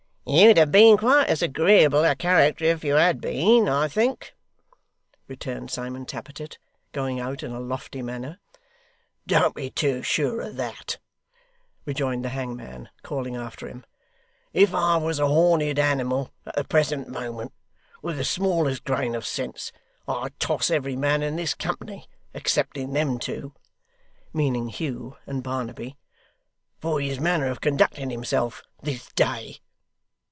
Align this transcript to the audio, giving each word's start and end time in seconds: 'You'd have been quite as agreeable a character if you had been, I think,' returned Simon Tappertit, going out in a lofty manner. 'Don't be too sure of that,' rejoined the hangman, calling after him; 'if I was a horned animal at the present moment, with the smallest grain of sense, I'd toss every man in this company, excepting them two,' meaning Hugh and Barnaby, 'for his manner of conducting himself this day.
'You'd 0.23 0.57
have 0.57 0.71
been 0.71 0.97
quite 0.97 1.27
as 1.27 1.41
agreeable 1.41 2.05
a 2.05 2.15
character 2.15 2.63
if 2.63 2.85
you 2.85 2.93
had 2.93 3.19
been, 3.19 3.67
I 3.67 3.89
think,' 3.89 4.33
returned 5.27 5.71
Simon 5.71 6.05
Tappertit, 6.05 6.57
going 6.93 7.19
out 7.19 7.43
in 7.43 7.51
a 7.51 7.59
lofty 7.59 8.01
manner. 8.01 8.39
'Don't 9.27 9.55
be 9.55 9.69
too 9.71 10.01
sure 10.03 10.39
of 10.39 10.55
that,' 10.55 10.99
rejoined 11.85 12.23
the 12.23 12.29
hangman, 12.29 12.87
calling 13.03 13.35
after 13.35 13.67
him; 13.67 13.83
'if 14.53 14.73
I 14.73 14.95
was 14.97 15.19
a 15.19 15.27
horned 15.27 15.77
animal 15.77 16.31
at 16.45 16.55
the 16.55 16.63
present 16.63 17.09
moment, 17.09 17.51
with 18.01 18.15
the 18.15 18.23
smallest 18.23 18.85
grain 18.85 19.15
of 19.15 19.25
sense, 19.25 19.73
I'd 20.07 20.39
toss 20.39 20.71
every 20.71 20.95
man 20.95 21.23
in 21.23 21.35
this 21.35 21.53
company, 21.53 22.07
excepting 22.33 22.93
them 22.93 23.17
two,' 23.19 23.53
meaning 24.33 24.69
Hugh 24.69 25.17
and 25.27 25.43
Barnaby, 25.43 25.97
'for 26.79 27.01
his 27.01 27.19
manner 27.19 27.47
of 27.47 27.59
conducting 27.59 28.11
himself 28.11 28.63
this 28.81 29.11
day. 29.13 29.57